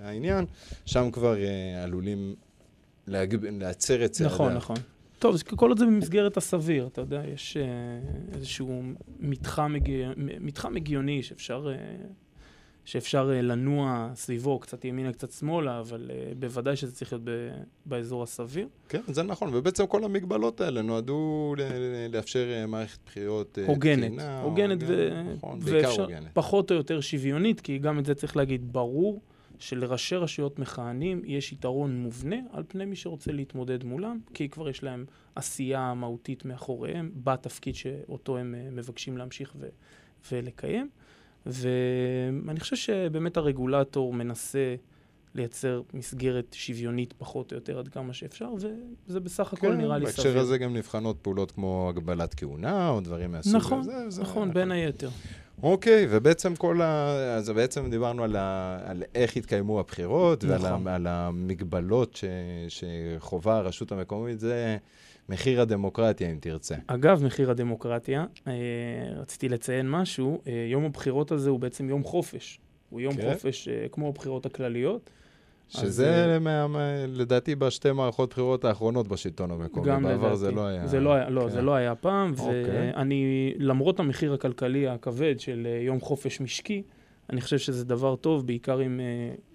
[0.02, 0.46] העניין,
[0.86, 1.36] שם כבר
[1.84, 2.34] עלולים
[3.06, 3.36] להג...
[3.60, 4.34] להצר את צעדיו.
[4.34, 4.76] נכון, נכון.
[5.18, 7.64] טוב, כל עוד זה במסגרת הסביר, אתה יודע, יש אה,
[8.34, 8.82] איזשהו
[9.20, 11.74] מתחם, הגיוני, מתחם הגיוני שאפשר, אה,
[12.84, 17.30] שאפשר אה, לנוע סביבו, קצת ימינה, קצת שמאלה, אבל בוודאי שזה צריך להיות ב,
[17.86, 18.68] באזור הסביר.
[18.88, 21.54] כן, זה נכון, ובעצם כל המגבלות האלה נועדו
[22.12, 24.40] לאפשר מערכת בחירות הוגנת, תקינה.
[24.40, 25.22] הוגנת, ו...
[25.36, 26.28] נכון, בעיקר הוגנת.
[26.32, 29.20] פחות או יותר שוויונית, כי גם את זה צריך להגיד ברור.
[29.58, 34.82] שלראשי רשויות מכהנים יש יתרון מובנה על פני מי שרוצה להתמודד מולם, כי כבר יש
[34.82, 39.68] להם עשייה מהותית מאחוריהם בתפקיד שאותו הם אה, מבקשים להמשיך ו-
[40.32, 40.88] ולקיים.
[41.46, 44.74] ואני חושב שבאמת הרגולטור מנסה
[45.34, 48.48] לייצר מסגרת שוויונית פחות או יותר עד כמה שאפשר,
[49.08, 50.24] וזה בסך הכל כן, נראה לי סביר.
[50.24, 53.92] בהקשר הזה גם נבחנות פעולות כמו הגבלת כהונה או דברים מהסוג נכון, הזה.
[54.08, 55.08] נכון, נכון, בין היתר.
[55.62, 57.14] אוקיי, ובעצם כל ה...
[57.36, 58.78] אז בעצם דיברנו על, ה...
[58.84, 60.86] על איך התקיימו הבחירות, נכון.
[60.86, 60.94] ועל ה...
[60.94, 62.24] על המגבלות ש...
[62.68, 64.76] שחובה הרשות המקומית, זה
[65.28, 66.74] מחיר הדמוקרטיה, אם תרצה.
[66.86, 68.52] אגב, מחיר הדמוקרטיה, אה,
[69.16, 72.60] רציתי לציין משהו, אה, יום הבחירות הזה הוא בעצם יום חופש.
[72.90, 73.32] הוא יום כן.
[73.32, 75.10] חופש אה, כמו הבחירות הכלליות.
[75.68, 76.66] שזה מה,
[77.08, 79.86] לדעתי בשתי מערכות בחירות האחרונות בשלטון המקומי.
[79.86, 80.36] גם בעבר לדעתי.
[80.36, 80.86] זה לא היה...
[80.86, 81.48] זה לא היה, לא, כן.
[81.48, 82.92] זה לא היה פעם, אוקיי.
[82.96, 86.82] ואני, למרות המחיר הכלכלי הכבד של אה, יום חופש משקי,
[87.30, 89.04] אני חושב שזה דבר טוב, בעיקר אם אה,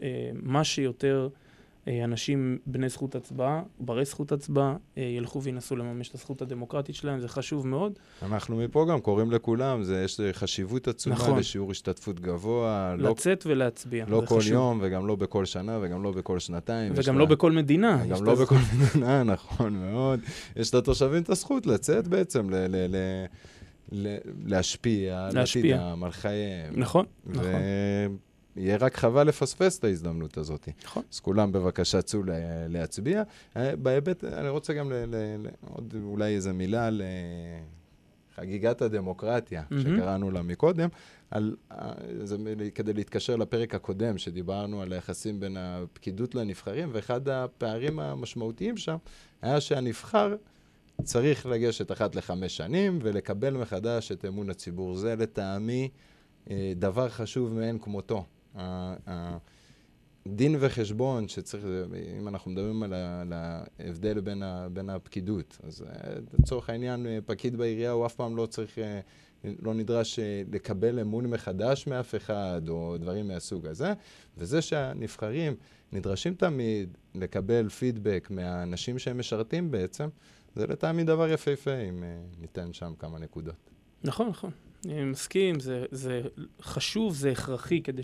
[0.01, 1.42] אה, מה שיותר אה,
[1.87, 7.19] אנשים בני זכות הצבעה, ברי זכות הצבעה, אה, ילכו וינסו לממש את הזכות הדמוקרטית שלהם,
[7.19, 7.93] זה חשוב מאוד.
[8.21, 11.39] אנחנו מפה גם קוראים לכולם, זה, יש חשיבות עצומה נכון.
[11.39, 14.53] לשיעור השתתפות גבוה, לא, לצאת ולהצביע, לא כל חשוב.
[14.53, 16.93] יום וגם לא בכל שנה וגם לא בכל שנתיים.
[16.95, 18.05] וגם לה- לא בכל מדינה.
[18.09, 18.55] גם לא בכל
[18.95, 20.19] מדינה, נכון מאוד.
[20.55, 23.25] יש לתושבים את הזכות לצאת בעצם, ל- ל- ל-
[23.91, 25.75] ל- להשפיע על להשפיע.
[25.75, 26.73] עתידם, על חייהם.
[26.79, 27.43] נכון, נכון.
[28.55, 30.69] ויהיה רק חבל לפספס את ההזדמנות הזאת.
[30.83, 31.03] נכון.
[31.13, 32.33] אז כולם בבקשה צאו לה-
[32.67, 33.23] להצביע.
[33.57, 37.63] אה, בהיבט, אני רוצה גם ל- ל- ל- עוד אולי איזה מילה על אה,
[38.35, 39.83] חגיגת הדמוקרטיה, מהמם.
[39.83, 40.89] שקראנו לה מקודם,
[41.31, 41.91] על, אה,
[42.23, 42.37] זה
[42.75, 48.97] כדי להתקשר לפרק הקודם, שדיברנו על היחסים בין הפקידות לנבחרים, ואחד הפערים המשמעותיים שם
[49.41, 50.35] היה שהנבחר
[51.03, 54.95] צריך לגשת אחת לחמש שנים ולקבל מחדש את אמון הציבור.
[54.95, 55.89] זה לטעמי
[56.75, 58.25] דבר חשוב מאין כמותו.
[58.55, 59.37] ה- ה-
[60.27, 61.65] דין וחשבון שצריך,
[62.19, 67.55] אם אנחנו מדברים על ההבדל בין, ה, בין הפקידות, אז אה, לצורך העניין, אה, פקיד
[67.55, 68.99] בעירייה הוא אף פעם לא צריך, אה,
[69.43, 70.19] לא נדרש
[70.51, 73.93] לקבל אמון מחדש מאף אחד, או דברים מהסוג הזה,
[74.37, 75.55] וזה שהנבחרים
[75.91, 80.09] נדרשים תמיד לקבל פידבק מהאנשים שהם משרתים בעצם,
[80.55, 82.03] זה לטעמי דבר יפהפה, אם
[82.39, 83.55] ניתן שם כמה נקודות.
[84.03, 84.51] נכון, נכון.
[84.85, 86.21] אני מסכים, זה, זה
[86.61, 88.01] חשוב, זה הכרחי כדי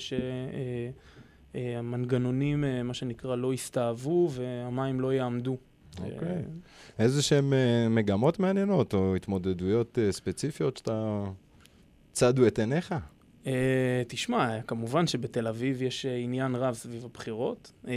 [1.53, 5.57] שהמנגנונים, מה שנקרא, לא יסתאבו והמים לא יעמדו.
[5.97, 6.27] אוקיי.
[6.27, 6.41] אה,
[6.99, 11.25] איזה שהן אה, מגמות מעניינות, או התמודדויות אה, ספציפיות שאתה...
[12.11, 12.95] צדו את עיניך?
[13.47, 17.93] אה, תשמע, כמובן שבתל אביב יש אה, עניין רב סביב הבחירות, אה,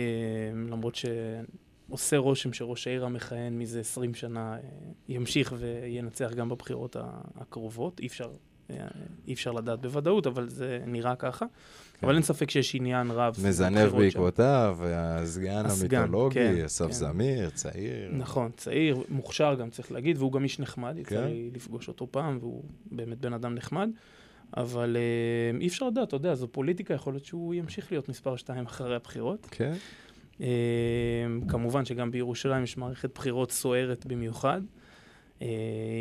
[0.54, 4.60] למרות שעושה רושם שראש העיר המכהן מזה 20 שנה אה,
[5.08, 6.96] ימשיך וינצח גם בבחירות
[7.34, 8.00] הקרובות.
[8.00, 8.30] אי אפשר, אה,
[9.28, 11.46] אי אפשר לדעת בוודאות, אבל זה נראה ככה.
[12.00, 12.06] כן.
[12.06, 13.88] אבל אין ספק שיש עניין רב מזנב.
[13.88, 16.92] בעקבותיו, הסגן, המיתולוגי, כן, אסף כן.
[16.92, 18.10] זמיר, צעיר.
[18.12, 21.24] נכון, צעיר, מוכשר גם צריך להגיד, והוא גם איש נחמד, יצא כן.
[21.24, 23.88] לי לפגוש אותו פעם, והוא באמת בן אדם נחמד.
[24.56, 28.36] אבל אה, אי אפשר לדעת, אתה יודע, זו פוליטיקה, יכול להיות שהוא ימשיך להיות מספר
[28.36, 29.48] שתיים אחרי הבחירות.
[29.50, 29.72] כן.
[30.40, 30.46] אה,
[31.48, 34.81] כמובן שגם בירושלים יש מערכת בחירות סוערת במיוחד, אה,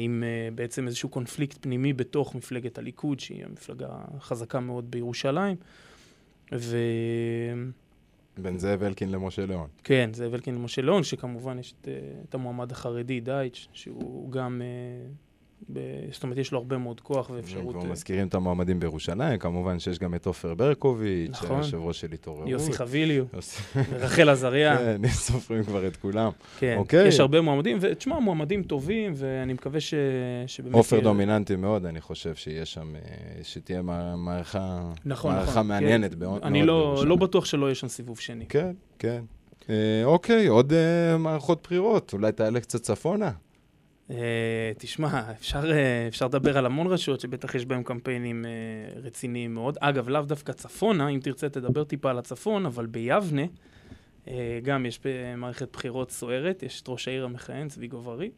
[0.04, 5.56] עם אה, בעצם איזשהו קונפליקט פנימי בתוך מפלגת הליכוד, שהיא המפלגה חזקה מאוד בירושלים.
[6.52, 7.58] וכן,
[8.38, 9.68] בין זאב אלקין למשה ליאון.
[10.14, 11.94] זאב אלקין ומשה ליאון, שכמובן יש את, אה,
[12.30, 15.12] את המועמד החרדי, דייטש, שהוא גם, אה,
[15.74, 15.80] ב,
[16.12, 17.76] זאת אומרת, יש לו הרבה מאוד כוח ואפשרות.
[17.76, 21.56] כבר אה, מזכירים את המועמדים בירושלים, כמובן שיש גם את עופר ברקוביץ', נכון.
[21.58, 22.48] היושב ראש של התעוררות.
[22.50, 23.26] יוסי חביליו.
[23.92, 24.78] רחל עזריה.
[24.78, 26.32] כן, סופרים כבר את כולם.
[26.60, 27.08] כן, אוקיי.
[27.08, 29.94] יש הרבה מועמדים, ותשמע, מועמדים טובים, ואני מקווה ש...
[30.48, 30.76] שבאמת...
[30.76, 33.02] עופר יהיה- דומיננטי מאוד, אני חושב שיש שם, אה,
[33.44, 35.68] שתהיה מע- מערכה נכון, מערכה נכון.
[35.68, 36.20] מעניינת כן.
[36.20, 37.04] מאוד אני לא.
[37.08, 38.46] לא בטוח שלא יהיה שם סיבוב שני.
[38.50, 39.24] כן, כן.
[39.70, 43.32] אה, אוקיי, עוד אה, מערכות בחירות, אולי תעלה קצת צפונה.
[44.12, 49.54] אה, תשמע, אפשר, אה, אפשר לדבר על המון רשויות שבטח יש בהן קמפיינים אה, רציניים
[49.54, 49.78] מאוד.
[49.80, 53.42] אגב, לאו דווקא צפונה, אם תרצה תדבר טיפה על הצפון, אבל ביבנה
[54.64, 55.00] גם יש
[55.38, 58.32] מערכת בחירות סוערת, יש את ראש העיר המכהן, צבי גוב-ארי,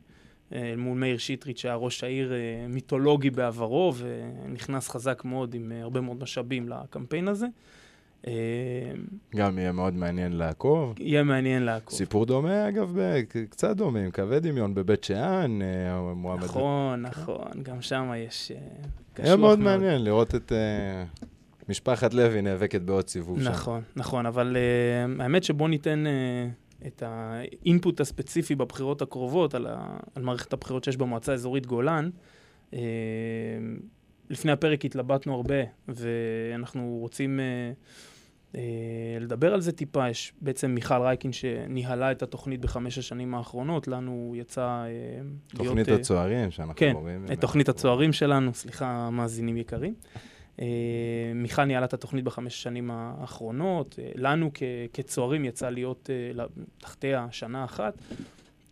[0.53, 2.33] אה, מול מאיר שטרית, שהיה ראש העיר
[2.69, 7.47] מיתולוגי בעברו, ונכנס חזק מאוד עם הרבה מאוד משאבים לקמפיין הזה.
[8.27, 8.33] אה,
[9.35, 10.93] גם יהיה מאוד מעניין לעקוב.
[10.99, 11.97] יהיה מעניין לעקוב.
[11.97, 12.97] סיפור דומה, אגב,
[13.49, 16.43] קצת דומה, עם קווי דמיון בבית שאן, אה, המועמד.
[16.43, 18.51] נכון, נכון, גם שם יש...
[18.51, 18.57] אה,
[19.17, 21.03] היה קשוח מאוד מעניין לראות את אה,
[21.69, 23.49] משפחת לוי נאבקת בעוד סיבוב שם.
[23.49, 29.97] נכון, נכון, אבל uh, האמת שבוא ניתן uh, את האינפוט הספציפי בבחירות הקרובות על, ה,
[30.15, 32.09] על מערכת הבחירות שיש במועצה האזורית גולן.
[32.71, 32.75] Uh,
[34.29, 35.55] לפני הפרק התלבטנו הרבה,
[35.87, 38.12] ואנחנו רוצים uh,
[39.19, 40.09] לדבר על זה טיפה.
[40.09, 45.67] יש בעצם מיכל רייקין שניהלה את התוכנית בחמש השנים האחרונות, לנו יצא uh, להיות...
[45.67, 47.25] תוכנית אה, הצוערים שאנחנו כן, רואים.
[47.33, 49.93] את תוכנית הצוערים שלנו, סליחה, מאזינים יקרים.
[50.61, 50.65] אה,
[51.35, 53.99] מיכל ניהלה את התוכנית בחמש השנים האחרונות.
[53.99, 54.63] אה, לנו כ-
[54.93, 56.45] כצוערים יצא להיות אה,
[56.77, 57.93] תחתיה שנה אחת,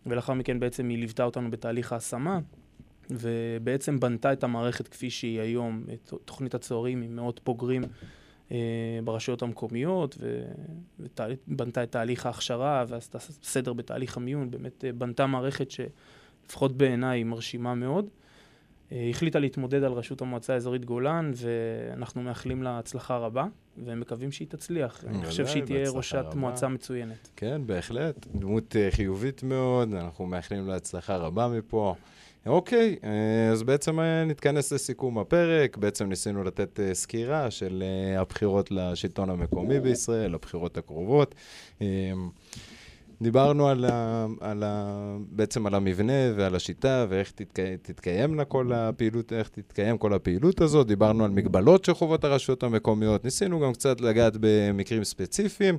[0.06, 2.38] ולאחר מכן בעצם היא ליוותה אותנו בתהליך ההשמה,
[3.10, 7.88] ובעצם בנתה את המערכת כפי שהיא היום, את תוכנית הצוערים עם מאות בוגרים אה,
[9.04, 10.18] ברשויות המקומיות,
[10.98, 17.24] ובנתה את תהליך ההכשרה ועשתה סדר בתהליך המיון, באמת אה, בנתה מערכת שלפחות בעיניי היא
[17.24, 18.08] מרשימה מאוד.
[18.92, 23.46] אה, החליטה להתמודד על ראשות המועצה האזורית גולן, ואנחנו מאחלים לה הצלחה רבה,
[23.84, 25.04] ומקווים שהיא תצליח.
[25.04, 26.36] אני חושב שהיא תהיה ראשת רבה.
[26.36, 27.28] מועצה מצוינת.
[27.36, 28.26] כן, בהחלט.
[28.34, 31.94] דמות אה, חיובית מאוד, אנחנו מאחלים לה הצלחה רבה מפה.
[32.46, 35.76] אוקיי, אה, אז בעצם נתכנס לסיכום הפרק.
[35.76, 37.82] בעצם ניסינו לתת סקירה של
[38.18, 41.34] הבחירות לשלטון המקומי בישראל, הבחירות הקרובות.
[43.22, 49.32] דיברנו על ה, על ה, בעצם על המבנה ועל השיטה ואיך תתקי, תתקיימנה כל הפעילות,
[49.32, 50.86] איך תתקיים כל הפעילות הזאת.
[50.86, 53.24] דיברנו על מגבלות שחובות הרשויות המקומיות.
[53.24, 55.78] ניסינו גם קצת לגעת במקרים ספציפיים.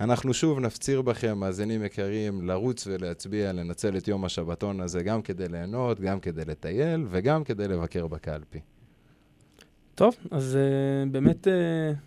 [0.00, 5.48] אנחנו שוב נפציר בכם, מאזינים יקרים, לרוץ ולהצביע, לנצל את יום השבתון הזה גם כדי
[5.48, 8.60] ליהנות, גם כדי לטייל וגם כדי לבקר בקלפי.
[9.94, 11.50] טוב, אז uh, באמת uh,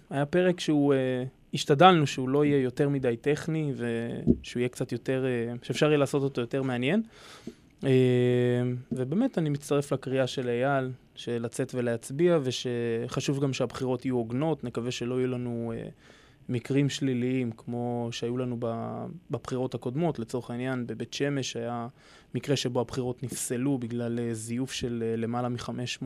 [0.09, 0.93] היה פרק שהוא...
[0.93, 1.42] Uh...
[1.53, 6.23] השתדלנו שהוא לא יהיה יותר מדי טכני ושהוא יהיה קצת יותר, אה, שאפשר יהיה לעשות
[6.23, 7.01] אותו יותר מעניין.
[7.83, 7.89] אה,
[8.91, 14.91] ובאמת אני מצטרף לקריאה של אייל, של לצאת ולהצביע, ושחשוב גם שהבחירות יהיו הוגנות, נקווה
[14.91, 15.89] שלא יהיו לנו אה,
[16.49, 18.57] מקרים שליליים כמו שהיו לנו
[19.31, 20.19] בבחירות הקודמות.
[20.19, 21.87] לצורך העניין, בבית שמש היה
[22.35, 26.05] מקרה שבו הבחירות נפסלו בגלל זיוף של למעלה מ-500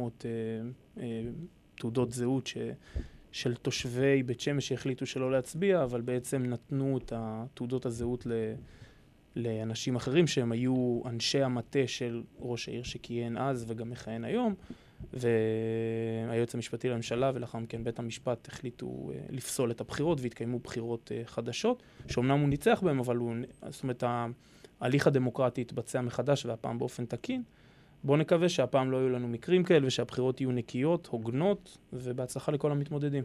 [1.76, 2.58] תעודות זהות ש...
[3.32, 7.13] של תושבי בית שמש שהחליטו שלא להצביע, אבל בעצם נתנו את
[7.54, 8.32] תעודות הזהות ל...
[9.38, 14.56] לאנשים אחרים שהם היו אנשי המטה של ראש העיר שכיהן אז וגם מכהן היום,
[15.13, 21.28] והיועץ המשפטי לממשלה ולאחר מכן בית המשפט החליטו uh, לפסול את הבחירות והתקיימו בחירות uh,
[21.28, 23.36] חדשות, שאומנם הוא ניצח בהן, אבל הוא,
[23.70, 24.04] זאת אומרת,
[24.82, 27.44] ההליך הדמוקרטי התבצע מחדש והפעם באופן תקין.
[28.04, 33.24] בואו נקווה שהפעם לא יהיו לנו מקרים כאלה ושהבחירות יהיו נקיות, הוגנות, ובהצלחה לכל המתמודדים.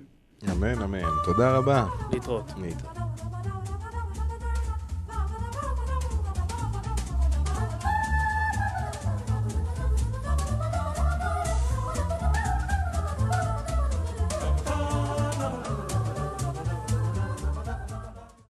[0.53, 1.03] אמן, אמן.
[1.25, 1.87] תודה רבה.
[2.13, 2.51] להתראות.
[2.61, 2.97] להתראות.